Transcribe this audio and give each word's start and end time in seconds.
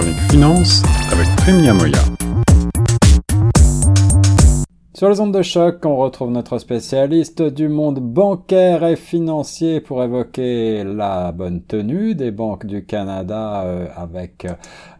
chronique 0.00 0.30
finance 0.30 0.82
avec 1.12 1.26
Prime 1.36 1.60
Niamoya. 1.60 1.98
Sur 4.94 5.10
les 5.10 5.20
ondes 5.20 5.34
de 5.34 5.42
choc, 5.42 5.84
on 5.84 5.96
retrouve 5.96 6.30
notre 6.30 6.58
spécialiste 6.58 7.42
du 7.42 7.68
monde 7.68 8.00
bancaire 8.00 8.84
et 8.84 8.96
financier 8.96 9.80
pour 9.80 10.02
évoquer 10.02 10.84
la 10.84 11.32
bonne 11.32 11.62
tenue 11.62 12.14
des 12.14 12.30
banques 12.30 12.66
du 12.66 12.84
Canada 12.86 13.62
euh, 13.64 13.88
avec 13.94 14.46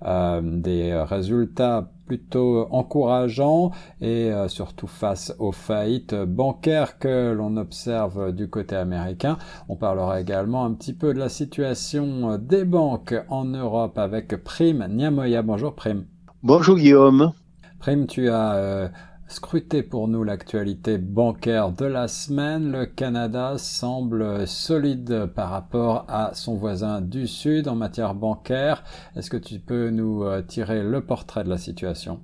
euh, 0.04 0.40
des 0.42 0.94
résultats 0.94 1.90
plutôt 2.10 2.66
encourageants 2.72 3.70
et 4.00 4.32
euh, 4.32 4.48
surtout 4.48 4.88
face 4.88 5.32
aux 5.38 5.52
faillites 5.52 6.16
bancaires 6.16 6.98
que 6.98 7.30
l'on 7.30 7.56
observe 7.56 8.32
du 8.32 8.50
côté 8.50 8.74
américain. 8.74 9.38
On 9.68 9.76
parlera 9.76 10.20
également 10.20 10.64
un 10.64 10.72
petit 10.72 10.92
peu 10.92 11.14
de 11.14 11.20
la 11.20 11.28
situation 11.28 12.36
des 12.36 12.64
banques 12.64 13.14
en 13.28 13.44
Europe 13.44 13.96
avec 13.96 14.42
Prime 14.42 14.88
Niamoya. 14.90 15.42
Bonjour 15.42 15.76
Prime. 15.76 16.04
Bonjour 16.42 16.78
Guillaume. 16.78 17.30
Prime, 17.78 18.08
tu 18.08 18.28
as 18.28 18.90
Scrutez 19.30 19.84
pour 19.84 20.08
nous 20.08 20.24
l'actualité 20.24 20.98
bancaire 20.98 21.70
de 21.70 21.84
la 21.84 22.08
semaine. 22.08 22.72
Le 22.72 22.84
Canada 22.84 23.58
semble 23.58 24.44
solide 24.48 25.26
par 25.26 25.50
rapport 25.50 26.04
à 26.08 26.34
son 26.34 26.56
voisin 26.56 27.00
du 27.00 27.28
Sud 27.28 27.68
en 27.68 27.76
matière 27.76 28.16
bancaire. 28.16 28.82
Est-ce 29.14 29.30
que 29.30 29.36
tu 29.36 29.60
peux 29.60 29.90
nous 29.90 30.24
euh, 30.24 30.42
tirer 30.42 30.82
le 30.82 31.00
portrait 31.02 31.44
de 31.44 31.48
la 31.48 31.58
situation? 31.58 32.18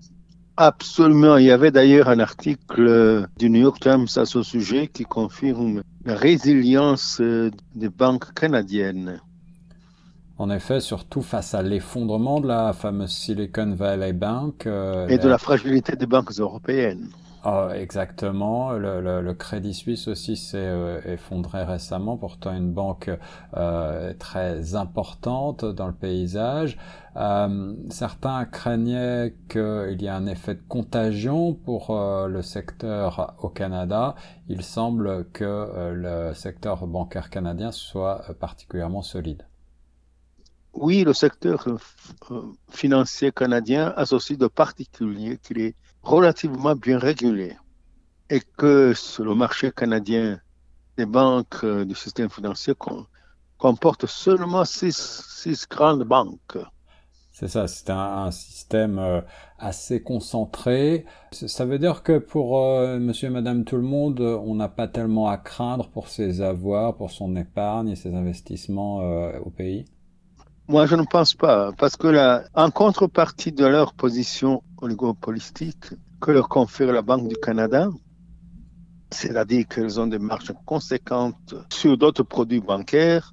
Absolument. 0.56 1.36
Il 1.36 1.44
y 1.44 1.52
avait 1.52 1.70
d'ailleurs 1.70 2.08
un 2.08 2.18
article 2.18 3.28
du 3.38 3.50
New 3.50 3.60
York 3.60 3.78
Times 3.78 4.08
à 4.16 4.24
ce 4.24 4.42
sujet 4.42 4.88
qui 4.88 5.04
confirme 5.04 5.84
la 6.04 6.16
résilience 6.16 7.20
euh, 7.20 7.52
des 7.76 7.88
banques 7.88 8.34
canadiennes. 8.34 9.20
En 10.38 10.50
effet, 10.50 10.80
surtout 10.80 11.22
face 11.22 11.54
à 11.54 11.62
l'effondrement 11.62 12.40
de 12.40 12.48
la 12.48 12.72
fameuse 12.72 13.10
Silicon 13.10 13.72
Valley 13.74 14.12
Bank. 14.12 14.66
Euh, 14.66 15.08
et 15.08 15.18
de 15.18 15.28
la 15.28 15.38
fragilité 15.38 15.96
des 15.96 16.06
banques 16.06 16.32
européennes. 16.38 17.08
Oh, 17.48 17.68
exactement. 17.72 18.72
Le, 18.72 19.00
le, 19.22 19.34
Crédit 19.34 19.72
Suisse 19.72 20.08
aussi 20.08 20.36
s'est 20.36 20.56
euh, 20.58 21.00
effondré 21.04 21.62
récemment, 21.62 22.16
pourtant 22.16 22.52
une 22.52 22.72
banque 22.72 23.08
euh, 23.56 24.12
très 24.18 24.74
importante 24.74 25.64
dans 25.64 25.86
le 25.86 25.92
paysage. 25.92 26.76
Euh, 27.14 27.72
certains 27.88 28.46
craignaient 28.46 29.36
qu'il 29.48 29.96
y 30.02 30.06
ait 30.06 30.08
un 30.08 30.26
effet 30.26 30.56
de 30.56 30.62
contagion 30.68 31.54
pour 31.54 31.90
euh, 31.90 32.26
le 32.26 32.42
secteur 32.42 33.36
au 33.40 33.48
Canada. 33.48 34.16
Il 34.48 34.62
semble 34.62 35.26
que 35.32 35.92
le 35.94 36.34
secteur 36.34 36.88
bancaire 36.88 37.30
canadien 37.30 37.70
soit 37.70 38.22
particulièrement 38.40 39.02
solide 39.02 39.46
oui, 40.76 41.04
le 41.04 41.12
secteur 41.12 41.66
euh, 41.68 42.42
financier 42.70 43.32
canadien 43.32 43.92
a 43.96 44.04
ceci 44.04 44.36
de 44.36 44.46
particulier 44.46 45.38
qu'il 45.42 45.60
est 45.60 45.74
relativement 46.02 46.74
bien 46.76 46.98
régulé 46.98 47.56
et 48.30 48.40
que 48.56 48.92
sur 48.94 49.24
le 49.24 49.34
marché 49.34 49.72
canadien 49.72 50.38
des 50.96 51.06
banques 51.06 51.64
euh, 51.64 51.84
du 51.84 51.94
système 51.94 52.28
financier 52.28 52.74
comporte 53.58 54.06
seulement 54.06 54.64
six, 54.64 55.66
grandes 55.70 56.04
banques. 56.04 56.58
C'est 57.32 57.48
ça, 57.48 57.68
c'est 57.68 57.90
un, 57.90 58.30
système 58.30 58.98
euh, 58.98 59.20
assez 59.58 60.02
concentré. 60.02 61.04
Ça 61.32 61.64
veut 61.66 61.78
dire 61.78 62.02
que 62.02 62.18
pour 62.18 62.58
monsieur 62.98 63.28
et 63.28 63.30
madame 63.30 63.64
tout 63.64 63.76
le 63.76 63.82
monde, 63.82 64.20
on 64.20 64.54
n'a 64.54 64.68
pas 64.68 64.88
tellement 64.88 65.28
à 65.28 65.36
craindre 65.36 65.88
pour 65.90 66.08
ses 66.08 66.40
avoirs, 66.40 66.96
pour 66.96 67.10
son 67.10 67.36
épargne 67.36 67.88
et 67.88 67.96
ses 67.96 68.14
investissements 68.14 68.98
au 69.38 69.50
pays? 69.50 69.84
Moi, 70.68 70.86
je 70.86 70.96
ne 70.96 71.04
pense 71.04 71.34
pas, 71.34 71.72
parce 71.78 71.96
que 71.96 72.08
la, 72.08 72.44
en 72.54 72.70
contrepartie 72.70 73.52
de 73.52 73.64
leur 73.66 73.94
position 73.94 74.62
oligopolistique 74.82 75.94
que 76.20 76.32
leur 76.32 76.48
confère 76.48 76.92
la 76.92 77.02
Banque 77.02 77.28
du 77.28 77.36
Canada, 77.36 77.88
c'est-à-dire 79.10 79.68
qu'elles 79.68 80.00
ont 80.00 80.08
des 80.08 80.18
marges 80.18 80.52
conséquentes 80.64 81.54
sur 81.72 81.96
d'autres 81.96 82.24
produits 82.24 82.60
bancaires, 82.60 83.32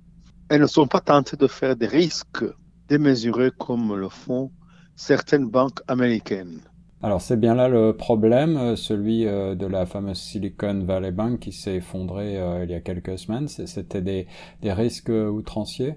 elles 0.49 0.61
ne 0.61 0.67
sont 0.67 0.88
pas 0.88 0.99
tentées 1.01 1.38
de 1.38 1.47
faire 1.47 1.75
des 1.75 1.88
risques 1.88 2.45
démesurés 2.88 3.51
comme 3.57 3.95
le 3.95 4.09
font 4.09 4.51
certaines 4.95 5.47
banques 5.47 5.79
américaines. 5.88 6.59
Alors 7.01 7.22
c'est 7.22 7.38
bien 7.38 7.55
là 7.55 7.67
le 7.67 7.93
problème, 7.93 8.55
euh, 8.55 8.75
celui 8.75 9.25
euh, 9.25 9.55
de 9.55 9.66
la 9.66 9.85
fameuse 9.85 10.19
Silicon 10.19 10.83
Valley 10.85 11.11
Bank 11.11 11.39
qui 11.39 11.51
s'est 11.51 11.75
effondrée 11.75 12.39
euh, 12.39 12.63
il 12.63 12.72
y 12.72 12.75
a 12.75 12.79
quelques 12.79 13.17
semaines. 13.17 13.47
C'était 13.47 14.01
des, 14.01 14.27
des 14.61 14.72
risques 14.72 15.09
outranciers? 15.09 15.95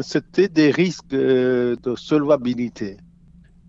C'était 0.00 0.48
des 0.48 0.70
risques 0.70 1.12
euh, 1.12 1.76
de 1.82 1.96
solvabilité. 1.96 2.96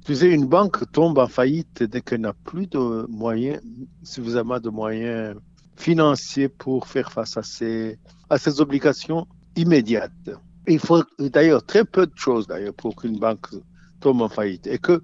Tu 0.05 0.15
sais, 0.15 0.29
une 0.29 0.45
banque 0.45 0.91
tombe 0.91 1.17
en 1.17 1.27
faillite 1.27 1.83
dès 1.83 2.01
qu'elle 2.01 2.21
n'a 2.21 2.33
plus 2.33 2.67
de 2.67 3.05
moyens, 3.09 3.61
suffisamment 4.03 4.59
de 4.59 4.69
moyens 4.69 5.35
financiers 5.77 6.49
pour 6.49 6.87
faire 6.87 7.11
face 7.11 7.37
à 7.37 7.43
ses, 7.43 7.97
obligations 8.59 9.25
immédiates. 9.55 10.29
Il 10.67 10.79
faut 10.79 11.03
d'ailleurs 11.19 11.65
très 11.65 11.85
peu 11.85 12.05
de 12.05 12.15
choses 12.15 12.47
d'ailleurs 12.47 12.73
pour 12.73 12.95
qu'une 12.95 13.17
banque 13.17 13.47
tombe 13.99 14.21
en 14.21 14.29
faillite 14.29 14.67
et 14.67 14.77
que 14.77 15.01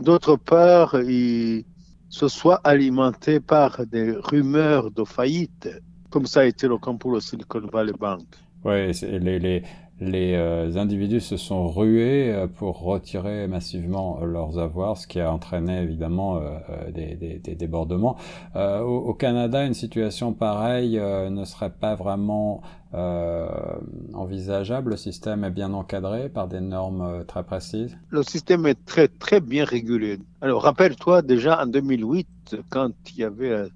d'autre 0.00 0.36
part, 0.36 1.00
il 1.00 1.64
se 2.08 2.28
soit 2.28 2.60
alimenté 2.64 3.40
par 3.40 3.86
des 3.86 4.12
rumeurs 4.12 4.90
de 4.90 5.04
faillite, 5.04 5.68
comme 6.10 6.26
ça 6.26 6.40
a 6.40 6.44
été 6.44 6.68
le 6.68 6.78
cas 6.78 6.92
pour 6.92 7.12
le 7.12 7.20
Silicon 7.20 7.62
Valley 7.72 7.92
Bank. 7.98 8.26
Oui, 8.64 8.92
les, 9.02 9.38
les, 9.38 9.62
les 10.02 10.34
euh, 10.34 10.76
individus 10.76 11.20
se 11.20 11.36
sont 11.36 11.68
rués 11.68 12.32
euh, 12.32 12.46
pour 12.46 12.80
retirer 12.80 13.46
massivement 13.46 14.20
leurs 14.24 14.58
avoirs, 14.58 14.98
ce 14.98 15.06
qui 15.06 15.20
a 15.20 15.32
entraîné 15.32 15.80
évidemment 15.82 16.38
euh, 16.38 16.90
des, 16.90 17.54
débordements. 17.54 18.16
Au, 18.54 19.14
Canada, 19.14 19.64
une 19.64 19.74
situation 19.74 20.32
pareille 20.32 20.98
ne 20.98 21.44
serait 21.44 21.70
pas 21.70 21.94
vraiment 21.94 22.62
envisageable. 22.92 24.90
Le 24.90 24.96
système 24.96 25.44
est 25.44 25.50
bien 25.50 25.72
encadré 25.72 26.28
par 26.28 26.48
des 26.48 26.60
normes 26.60 27.24
très 27.26 27.42
précises. 27.42 27.96
Le 28.08 28.22
système 28.22 28.66
est 28.66 28.84
très 28.84 29.08
très 29.08 29.40
bien 29.40 29.64
régulé. 29.64 30.18
Alors 30.40 30.62
rappelle-toi 30.62 31.22
déjà 31.22 31.62
en 31.62 31.66
2008, 31.66 32.56
quand 32.70 32.90
il 33.10 33.18
y 33.18 33.24
avait 33.24 33.68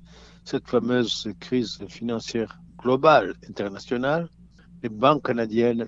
cette 0.44 0.66
fameuse 0.66 1.28
crise 1.38 1.78
financière 1.88 2.58
globale, 2.78 3.34
internationale, 3.48 4.28
les 4.82 4.88
banques 4.88 5.26
canadiennes 5.26 5.86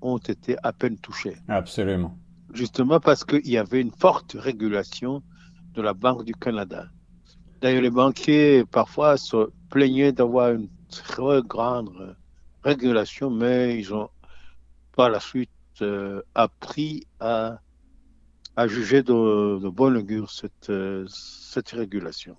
ont, 0.00 0.18
été 0.18 0.56
à 0.62 0.72
peine 0.72 0.98
touchées. 0.98 1.36
Absolument. 1.48 2.16
Justement 2.52 3.00
parce 3.00 3.24
qu'il 3.24 3.48
y 3.48 3.58
avait 3.58 3.80
une 3.80 3.90
forte 3.90 4.36
régulation 4.38 5.22
de 5.74 5.82
la 5.82 5.94
Banque 5.94 6.24
du 6.24 6.34
Canada. 6.34 6.86
D'ailleurs, 7.60 7.82
les 7.82 7.90
banquiers 7.90 8.64
parfois 8.64 9.16
se 9.16 9.50
plaignaient 9.70 10.12
d'avoir 10.12 10.52
une 10.52 10.68
très 10.88 11.42
grande 11.42 12.16
régulation, 12.62 13.30
mais 13.30 13.78
ils 13.78 13.92
ont 13.92 14.08
par 14.96 15.10
la 15.10 15.20
suite 15.20 15.50
euh, 15.82 16.22
appris 16.34 17.06
à, 17.20 17.60
à 18.56 18.66
juger 18.66 19.02
de, 19.02 19.58
de 19.60 19.68
bonne 19.68 19.96
augure 19.96 20.30
cette, 20.30 20.70
euh, 20.70 21.06
cette 21.08 21.70
régulation. 21.70 22.36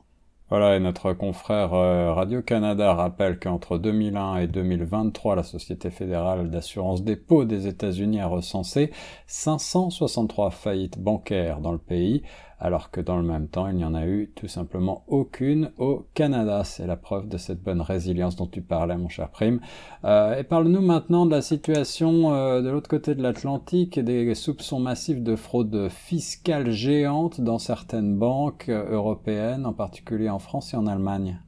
Voilà, 0.49 0.75
et 0.75 0.79
notre 0.79 1.13
confrère 1.13 1.75
euh, 1.75 2.11
Radio-Canada 2.11 2.95
rappelle 2.95 3.37
qu'entre 3.37 3.77
2001 3.77 4.37
et 4.37 4.47
2023, 4.47 5.35
la 5.35 5.43
Société 5.43 5.91
fédérale 5.91 6.49
d'assurance 6.49 7.03
dépôt 7.03 7.45
des 7.45 7.67
États-Unis 7.67 8.19
a 8.19 8.25
recensé 8.25 8.89
563 9.27 10.49
faillites 10.49 10.97
bancaires 10.97 11.59
dans 11.59 11.71
le 11.71 11.77
pays, 11.77 12.23
alors 12.59 12.91
que 12.91 12.99
dans 12.99 13.17
le 13.17 13.23
même 13.23 13.47
temps, 13.47 13.67
il 13.67 13.75
n'y 13.77 13.85
en 13.85 13.95
a 13.95 14.05
eu 14.05 14.31
tout 14.35 14.47
simplement 14.47 15.03
aucune 15.07 15.71
au 15.77 16.05
Canada. 16.13 16.63
C'est 16.65 16.85
la 16.85 16.97
preuve 16.97 17.27
de 17.27 17.37
cette 17.37 17.63
bonne 17.63 17.81
résilience 17.81 18.35
dont 18.35 18.47
tu 18.47 18.61
parlais, 18.61 18.97
mon 18.97 19.07
cher 19.07 19.29
Prime. 19.29 19.61
Euh, 20.03 20.37
et 20.37 20.43
parle-nous 20.43 20.81
maintenant 20.81 21.25
de 21.25 21.31
la 21.31 21.41
situation 21.41 22.33
euh, 22.33 22.61
de 22.61 22.69
l'autre 22.69 22.89
côté 22.89 23.15
de 23.15 23.23
l'Atlantique 23.23 23.97
et 23.97 24.03
des 24.03 24.35
soupçons 24.35 24.79
massifs 24.79 25.21
de 25.21 25.35
fraude 25.35 25.87
fiscale 25.89 26.71
géante 26.71 27.39
dans 27.39 27.59
certaines 27.59 28.17
banques 28.17 28.67
euh, 28.67 28.91
européennes, 28.91 29.65
en 29.65 29.73
particulier 29.73 30.29
en 30.29 30.39
France 30.39 30.73
et 30.73 30.77
en 30.77 30.85
Allemagne. 30.87 31.39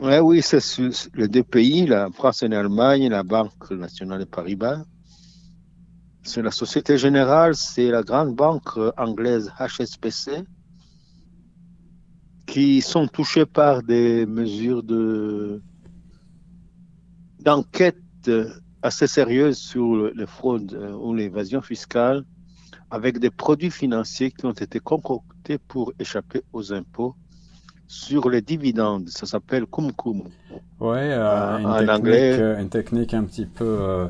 Ouais, 0.00 0.20
oui, 0.20 0.42
c'est 0.42 0.60
les 1.14 1.28
deux 1.28 1.42
pays, 1.42 1.86
la 1.86 2.10
France 2.10 2.42
et 2.42 2.48
l'Allemagne, 2.48 3.08
la 3.08 3.22
Banque 3.22 3.70
nationale 3.70 4.20
de 4.20 4.24
Paribas. 4.24 4.82
C'est 6.26 6.42
la 6.42 6.50
Société 6.50 6.98
Générale, 6.98 7.54
c'est 7.54 7.88
la 7.88 8.02
grande 8.02 8.34
banque 8.34 8.76
anglaise 8.96 9.52
HSBC 9.60 10.42
qui 12.46 12.82
sont 12.82 13.06
touchés 13.06 13.46
par 13.46 13.84
des 13.84 14.26
mesures 14.26 14.82
de 14.82 15.62
d'enquête 17.38 18.28
assez 18.82 19.06
sérieuses 19.06 19.56
sur 19.56 20.10
les 20.14 20.26
fraudes 20.26 20.74
euh, 20.74 20.92
ou 20.94 21.14
l'évasion 21.14 21.62
fiscale 21.62 22.24
avec 22.90 23.20
des 23.20 23.30
produits 23.30 23.70
financiers 23.70 24.32
qui 24.32 24.46
ont 24.46 24.58
été 24.66 24.80
concoctés 24.80 25.58
pour 25.58 25.92
échapper 26.00 26.42
aux 26.52 26.72
impôts 26.72 27.14
sur 27.88 28.28
les 28.28 28.42
dividendes. 28.42 29.08
Ça 29.08 29.26
s'appelle 29.26 29.66
kumkum. 29.66 30.22
Oui, 30.80 30.98
euh, 30.98 31.58
en 31.58 31.88
anglais. 31.88 32.38
Euh, 32.38 32.60
une 32.60 32.68
technique 32.68 33.14
un 33.14 33.24
petit 33.24 33.46
peu 33.46 33.64
euh, 33.64 34.08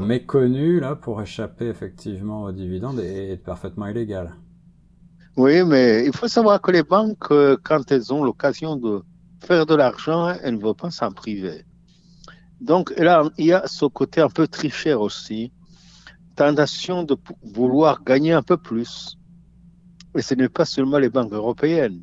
méconnue 0.00 0.80
là 0.80 0.96
pour 0.96 1.20
échapper 1.20 1.66
effectivement 1.66 2.44
aux 2.44 2.52
dividendes 2.52 3.00
et, 3.00 3.36
parfaitement 3.36 3.86
illégale. 3.86 4.34
Oui, 5.36 5.62
mais 5.64 6.06
il 6.06 6.16
faut 6.16 6.28
savoir 6.28 6.60
que 6.60 6.70
les 6.70 6.82
banques, 6.82 7.32
quand 7.62 7.90
elles 7.90 8.12
ont 8.12 8.24
l'occasion 8.24 8.76
de 8.76 9.02
faire 9.40 9.66
de 9.66 9.74
l'argent, 9.74 10.34
elles 10.42 10.56
ne 10.56 10.62
veulent 10.62 10.74
pas 10.74 10.90
s'en 10.90 11.10
priver. 11.10 11.64
Donc 12.60 12.94
là, 12.98 13.24
il 13.36 13.46
y 13.46 13.52
a 13.52 13.66
ce 13.66 13.84
côté 13.84 14.20
un 14.20 14.28
peu 14.28 14.46
tricheur 14.46 15.00
aussi, 15.00 15.52
tentation 16.34 17.02
de 17.02 17.16
vouloir 17.42 18.02
gagner 18.02 18.32
un 18.32 18.42
peu 18.42 18.56
plus. 18.56 19.18
Et 20.16 20.22
ce 20.22 20.34
n'est 20.34 20.48
pas 20.48 20.64
seulement 20.64 20.98
les 20.98 21.10
banques 21.10 21.32
européennes. 21.32 22.02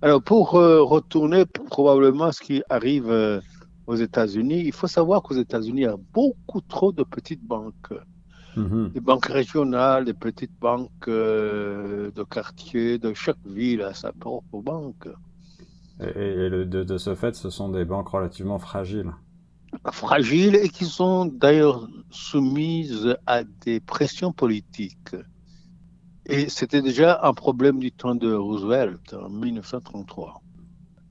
Alors, 0.00 0.22
pour 0.22 0.54
euh, 0.54 0.82
retourner 0.82 1.44
probablement 1.46 2.26
à 2.26 2.32
ce 2.32 2.40
qui 2.40 2.62
arrive 2.68 3.10
euh, 3.10 3.40
aux 3.88 3.96
États-Unis, 3.96 4.62
il 4.66 4.72
faut 4.72 4.86
savoir 4.86 5.22
qu'aux 5.22 5.34
États-Unis, 5.34 5.80
il 5.80 5.84
y 5.84 5.86
a 5.86 5.96
beaucoup 6.12 6.60
trop 6.60 6.92
de 6.92 7.02
petites 7.02 7.42
banques. 7.42 7.94
Mhm. 8.54 8.90
Des 8.90 9.00
banques 9.00 9.26
régionales, 9.26 10.04
des 10.04 10.12
petites 10.12 10.58
banques 10.60 11.08
euh, 11.08 12.10
de 12.10 12.22
quartier, 12.22 12.98
de 12.98 13.14
chaque 13.14 13.44
ville 13.46 13.80
a 13.80 13.94
sa 13.94 14.12
propre 14.12 14.60
banque. 14.60 15.08
Et, 16.00 16.50
de, 16.50 16.64
de, 16.64 16.98
ce 16.98 17.14
fait, 17.14 17.34
ce 17.34 17.48
sont 17.48 17.70
des 17.70 17.86
banques 17.86 18.08
relativement 18.08 18.58
fragiles. 18.58 19.12
Fragiles 19.90 20.56
et 20.56 20.68
qui 20.68 20.84
sont 20.84 21.24
d'ailleurs 21.24 21.88
soumises 22.10 23.16
à 23.26 23.42
des 23.42 23.80
pressions 23.80 24.32
politiques. 24.32 25.16
Et 26.26 26.50
c'était 26.50 26.82
déjà 26.82 27.20
un 27.22 27.32
problème 27.32 27.78
du 27.78 27.90
temps 27.90 28.14
de 28.14 28.34
Roosevelt 28.34 29.14
en 29.14 29.30
1933. 29.30 30.42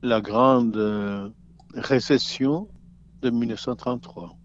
La 0.03 0.21
grande 0.21 0.77
euh, 0.77 1.27
récession 1.77 2.68
de 3.21 3.29
1933. 3.29 4.35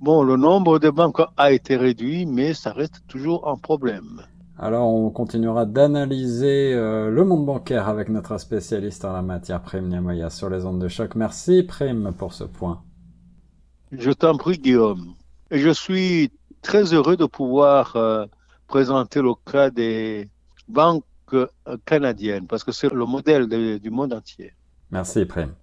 Bon, 0.00 0.22
le 0.22 0.36
nombre 0.36 0.78
de 0.78 0.90
banques 0.90 1.22
a 1.36 1.52
été 1.52 1.76
réduit, 1.76 2.26
mais 2.26 2.54
ça 2.54 2.72
reste 2.72 3.02
toujours 3.08 3.48
un 3.48 3.56
problème. 3.56 4.22
Alors, 4.58 4.88
on 4.88 5.10
continuera 5.10 5.66
d'analyser 5.66 6.72
euh, 6.74 7.10
le 7.10 7.24
monde 7.24 7.44
bancaire 7.44 7.88
avec 7.88 8.08
notre 8.08 8.38
spécialiste 8.38 9.04
en 9.04 9.12
la 9.12 9.22
matière, 9.22 9.62
Prime 9.62 9.88
Niamoya, 9.88 10.30
sur 10.30 10.48
les 10.48 10.64
ondes 10.64 10.80
de 10.80 10.88
choc. 10.88 11.14
Merci, 11.14 11.62
Prime, 11.62 12.12
pour 12.16 12.32
ce 12.32 12.44
point. 12.44 12.82
Je 13.92 14.10
t'en 14.10 14.36
prie, 14.36 14.58
Guillaume. 14.58 15.14
Et 15.50 15.58
je 15.58 15.70
suis 15.70 16.30
très 16.62 16.94
heureux 16.94 17.16
de 17.16 17.26
pouvoir 17.26 17.96
euh, 17.96 18.26
présenter 18.66 19.20
le 19.20 19.32
cas 19.50 19.70
des 19.70 20.28
banques 20.68 21.04
canadiennes, 21.84 22.46
parce 22.46 22.64
que 22.64 22.72
c'est 22.72 22.92
le 22.92 23.04
modèle 23.04 23.48
du 23.48 23.90
monde 23.90 24.12
entier. 24.12 24.52
Merci, 24.90 25.24
Prem. 25.24 25.56